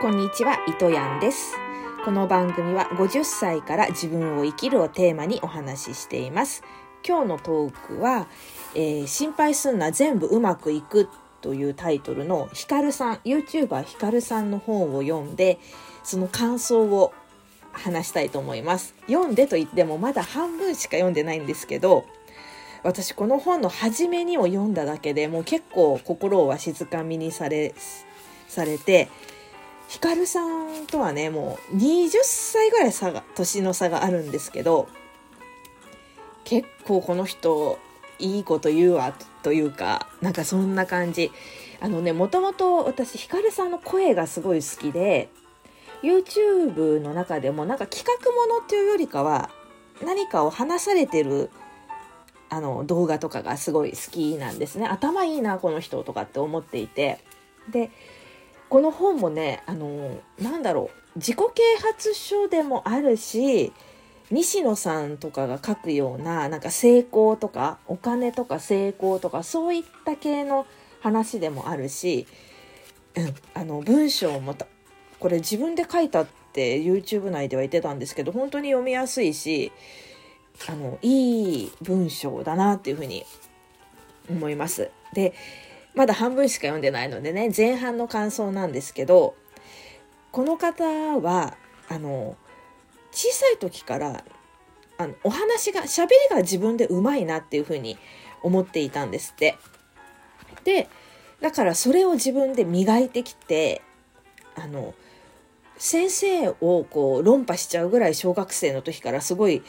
[0.00, 1.56] こんにちは、糸やんです。
[2.04, 6.62] この番組は50歳から自分を生きるをテーマにお話ししています。
[7.04, 8.28] 今日のトークは、
[8.76, 11.08] えー心配すんな全部うまくいく
[11.40, 15.58] というタイトルのヒカルさん、YouTuber ヒカルさんの本を読んで、
[16.04, 17.12] その感想を
[17.72, 18.94] 話したいと思います。
[19.08, 22.04] 読んでと言ってもまだ半分しか読んでないんですけど、
[22.84, 27.74] 私この本の初めにを読んだだけでもう結構心をわしづかみにされ
[28.46, 29.08] されて
[29.88, 34.88] ヒカルさんとはねもう20歳ぐらい差が年の差があるんですけど
[36.44, 37.78] 結構この人
[38.18, 41.32] いいこと言うわというかなんかそんな感じ。
[41.80, 45.28] あのねもともと私ヒカルさんの声がすごい好きで
[46.02, 49.50] YouTube の中でもなんか企画ものっていうよりかは
[50.04, 51.50] 何かを話されてる
[52.50, 54.86] あの動画とかがすごい好きなんですね。
[54.86, 57.20] 頭いいなこの人とかって思っていて。
[57.70, 57.90] で
[58.68, 63.72] この本もねあのなんだろう自己啓発書でもあるし
[64.30, 70.66] 西野さんとかが書くようななんか成功とかお金とか成功とかそういった系の
[71.00, 72.26] 話でもあるし、
[73.16, 74.66] うん、あの文章もた
[75.18, 79.72] これ自分で書いたって YouTube 内では言ってたんですけど本当に読みやすいし
[80.68, 83.24] あのいい文章だなっていうふうに
[84.28, 84.90] 思います。
[85.14, 85.32] で
[85.98, 89.34] まだ半分しか読んでないのでね前半の感想なんですけど
[90.30, 91.56] この方は
[91.88, 92.36] あの
[93.10, 94.24] 小さい時から
[94.96, 97.98] あのお話が喋りが自分でうまいなっていうふうに
[98.44, 99.58] 思っていたんですって。
[100.62, 100.88] で
[101.40, 103.82] だからそれを自分で磨いてきて
[104.54, 104.94] あの
[105.78, 109.64] 先生をこう論破しちゃうぐらい小学生の時からすごい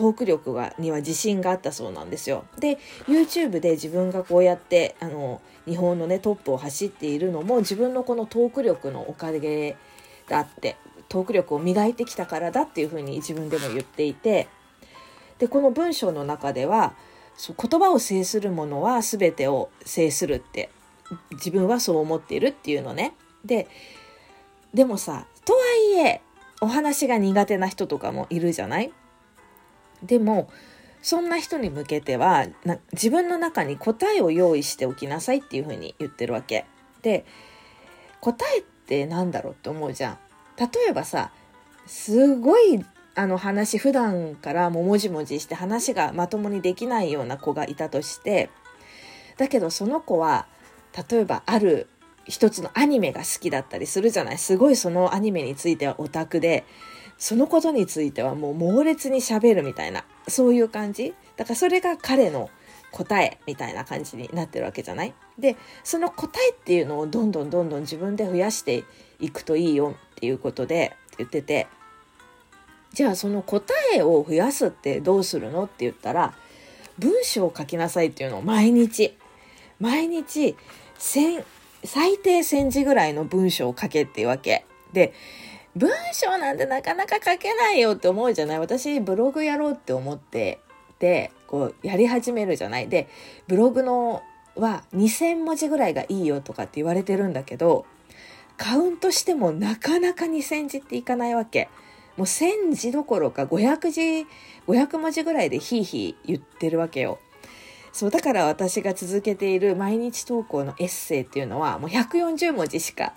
[0.00, 2.46] トーク力がには自信があったそうなんですよ。
[2.58, 9.76] で YouTube で自分がこうやってあの日本のねトップを走っているのも自分のこのトーク力のおかげ
[10.26, 10.76] だって
[11.10, 14.48] トーク力を磨いてきたからだっていうふうに自分でも言っていて
[15.38, 16.94] でこの文章の中では
[17.46, 20.70] 言葉を制するものは全てを制するって
[21.32, 23.12] 自分はそう思っているっていうのね。
[23.44, 23.68] で
[24.72, 25.58] でもさとは
[25.98, 26.22] いえ
[26.62, 28.92] お話が苦手な人とかもいるじゃない？
[30.02, 30.50] でも
[31.02, 32.46] そんな人に向けては
[32.92, 36.66] 自分の中に答えを用意しておきなさいっていうふうに言ってるわけ。
[37.02, 37.24] で
[38.20, 40.18] 答えってなんだろうって思うじゃん。
[40.58, 41.32] 例えばさ
[41.86, 42.84] すごい
[43.14, 48.50] あの話普段からももじもじして話がまともにできないような子がいたとして
[49.36, 50.46] だけどその子は
[51.10, 51.88] 例えばある
[52.26, 56.64] 一つのアニメが好きだったりするじゃないすごいそのアニメについてはオタクで
[57.20, 61.14] そのことについてはもう猛烈にしゃべるみたいなそういう感じ。
[61.36, 62.50] だからそれが彼の
[62.90, 65.14] 答えみたいな感じになってるわけじゃない？
[65.38, 68.84] でその答えっていうのをどんどんどんどん自分で増やして
[69.20, 71.68] いくといいよっていうことで言ってて
[72.92, 76.34] じゃあその答えを増やすってどうするのって言ったら
[76.98, 79.16] 文章を書きなさいっていうのを毎日
[79.78, 80.56] 毎日
[80.98, 81.44] 最
[82.18, 84.64] 低1000字ぐらいの文章を書けっていうわけ。
[84.92, 85.14] で
[85.76, 88.58] 文章なんてなかなか書けないよって思うじゃない？
[88.58, 90.60] 私ブログやろうって思って
[90.98, 92.88] でこうやり始めるじゃない？
[92.88, 93.08] で
[93.46, 94.22] ブログの
[94.56, 97.86] は2,000文字ぐらいがいいよとかって言われてるんだけど
[98.56, 101.68] カウントしてもなかなか2,000字っていかないわけ。
[102.16, 104.26] もう1,000字どころか500字
[104.66, 107.18] 500文字ぐらいでヒーヒー言ってるわけよ。
[107.92, 113.14] そうだから私が続けている毎日投稿のエッセイっていうのはもう140文字しか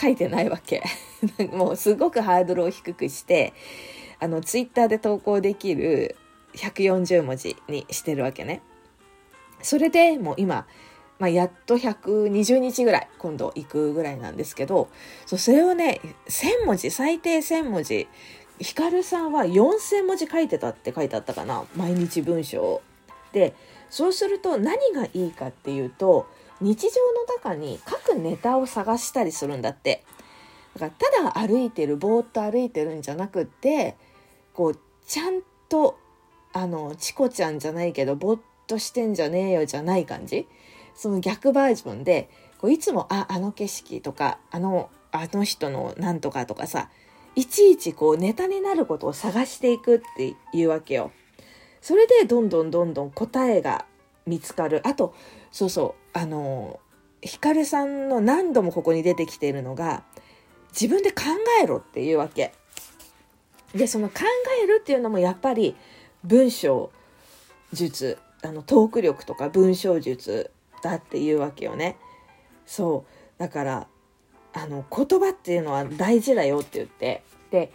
[0.00, 0.82] 書いてないわけ。
[1.52, 3.52] もうすごくハードルを低くして
[4.18, 6.16] あのツイッターで投稿できる
[6.54, 8.62] 140文字にしてるわけね。
[9.62, 10.66] それでもう今、
[11.18, 14.88] まあ、やっと120日ぐらい今度行くぐらいなんですけど
[15.26, 18.08] そうそれをね1000文字最低1000文字
[18.58, 22.80] ヒカルさんは4000文字書いてたって書いてあったかな毎日文章
[23.32, 23.54] で
[23.90, 26.26] そうすると何がいいかっていうと
[26.60, 30.04] 日常の中に各ネタを探したりするんだって
[30.78, 33.96] だからただ歩いてるぼーっと歩いてるんじゃなくって
[34.52, 35.98] こうちゃんと
[36.52, 40.46] あのチコちゃんじゃないけどぼーっとしてんじゃねえよじゃない感じ？
[40.94, 42.28] その逆バージョンで
[42.58, 46.88] こういつもああの景色とかあのあの人のなんとかとかさ
[47.34, 51.10] いちいちこうネタになることを探していくっていうわけよ。
[51.80, 53.86] それでどんどんどんどん答えが
[54.26, 54.80] 見つかる。
[54.86, 55.14] あと、
[55.50, 56.80] そうそう、あの、
[57.22, 60.04] ヒカルさんの何度もここに出てきているのが、
[60.72, 61.22] 自分で考
[61.62, 62.52] えろっていうわけ。
[63.74, 64.20] で、その考
[64.62, 65.76] えるっていうのもやっぱり
[66.24, 66.90] 文章
[67.72, 70.50] 術、あの、トーク力とか文章術
[70.82, 71.96] だっていうわけよね。
[72.66, 73.40] そう。
[73.40, 73.86] だから、
[74.52, 77.22] あの言葉っていうのは大事だよって言って
[77.52, 77.70] で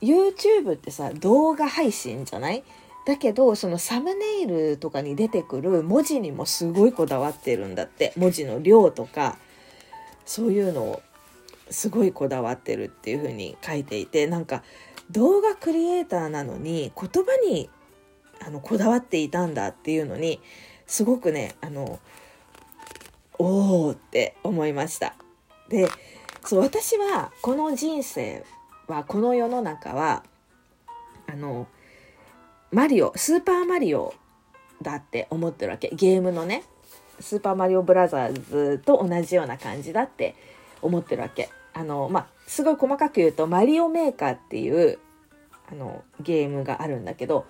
[0.00, 2.62] YouTube ってさ動画配信じゃない？
[3.06, 9.38] だけどそのサムネイルとかに出てくる文字にもすごいこだわってるんだって文字の量とか
[10.26, 11.02] そういうのを
[11.70, 14.62] すごいこだわってるっていう風に書いていてなんか
[15.10, 17.70] 動画クリエイターなのに言葉に
[18.44, 20.40] あのこだわっていたんだっていうのに
[20.86, 21.98] すごくねあの
[23.38, 25.14] おおって思いました。
[25.68, 25.88] で
[26.44, 28.44] そう私はこの人生
[28.86, 30.24] はこの世の中は
[31.26, 31.66] あの
[32.72, 34.14] マリオスーパーマリオ
[34.80, 35.90] だって思ってるわけ。
[35.92, 36.62] ゲームのね。
[37.18, 40.34] スーパーマリオブラザーズと同じような感じだって
[40.80, 41.50] 思ってるわけ。
[41.72, 44.98] あのまあすごい細かく言うとマリオメーカーっていう
[45.70, 47.46] あのゲームがあるんだけど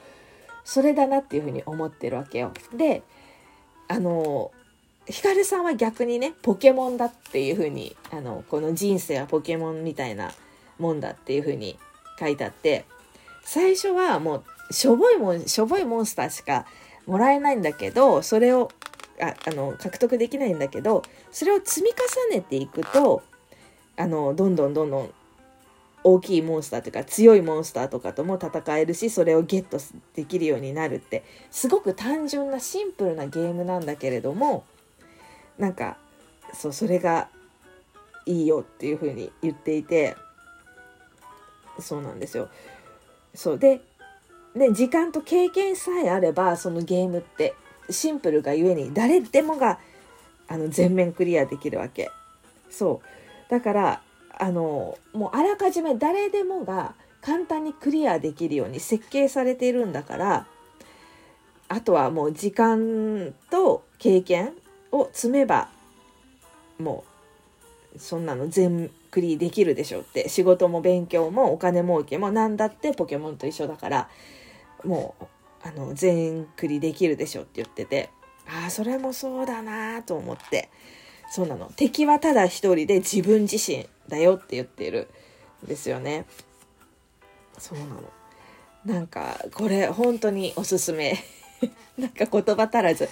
[0.65, 2.53] それだなっていうふうに思ってるわけよ。
[2.75, 3.03] で
[3.89, 4.53] あの
[5.07, 10.33] ヒカルさんは逆にねポケモンだっていうふうにあのこの人生はポケモンみたいな
[10.79, 11.79] もんだっていうふうに
[12.19, 12.85] 書いてあって
[13.43, 16.67] 最初はもうしょぼいもんしょぼいモンスターしか
[17.07, 18.71] もらえないんだけどそれを
[19.21, 23.23] ああの獲得できないんだけどそれを積み重ねていくと
[23.97, 25.11] あのどんどんどんどん
[26.03, 29.79] 大きいモンスターというか強いモンスターとかとも戦えるしそれをゲット
[30.15, 34.65] できるようになるってすごく単純なシンプルなゲームなんだけれども
[35.59, 35.99] なんか
[36.55, 37.29] そうそれが
[38.25, 40.17] いいよっていうふうに言っていて
[41.79, 42.49] そうなんですよ。
[43.35, 43.81] そうで
[44.55, 47.55] で時間と経験さえあればそのゲームって
[47.89, 49.79] シンプルがゆえに誰でもが
[50.49, 52.11] あの全面クリアできるわけ。
[52.69, 53.51] そう。
[53.51, 54.03] だから
[54.39, 60.47] あのもうあらかじめ誰でもが簡単にクリアできるように設計されているんだから
[61.69, 64.55] あとはもう時間と経験
[64.91, 65.69] を積めば
[66.79, 67.05] も
[67.95, 70.29] うそんなの全クリできるでしょって。
[70.29, 74.09] 仕事も勉強もお金儲けも何だってポケモンと一緒だから。
[74.85, 75.25] もう
[75.63, 78.11] あの全クリできるでしょって言ってて
[78.47, 80.69] ああそれもそうだなと思って。
[81.31, 81.71] そうなの。
[81.77, 85.09] 敵はただ一人で自分自身だよって言ってる
[85.65, 86.27] んですよね。
[87.57, 88.03] そうなの。
[88.85, 91.17] なんかこれ本当におすすめ。
[91.97, 93.09] なんか言葉足らず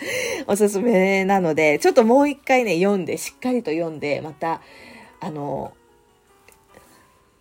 [0.47, 4.63] おすすめなのでちょっともう一回ね読んでしっかりと読んでまた
[5.21, 5.75] あの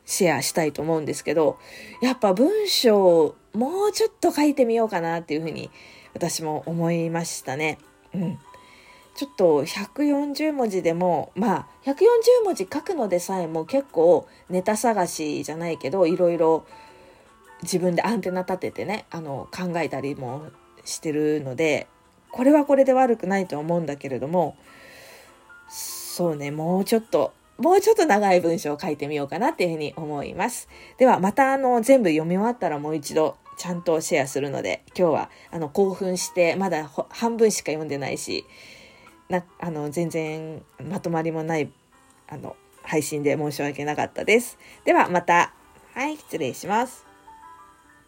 [0.07, 1.59] シェアしたいと思うんですけど
[2.01, 5.69] やっぱ文章もうちょっと書いてみようかなっていうふうに
[6.15, 7.77] 私も思いましたね。
[8.15, 8.39] うん。
[9.15, 11.95] ちょっと140文字でもまあ140
[12.45, 16.68] 文字書くのでさえも結構ネタ探しじゃないけどいろいろ
[17.63, 20.45] 自分でアンテナ立ててねあの考えたりも
[20.86, 21.88] してるので
[22.31, 24.56] これはこれで悪くないと思うんだけれども
[25.68, 30.69] そうねもうちょっともうちょっと長い文章を書いてみようかなっていうふうに思います。
[30.98, 38.45] ではまたあの全部読み終わったらもう一度ちゃんとシェアするので今日はあの興奮してまだ半分しか読んでないし
[39.30, 41.71] なあの全然まとまりもない
[42.27, 44.57] あの配信で申し訳なかったです。
[44.86, 45.54] ではまた
[45.94, 47.06] はい失礼します。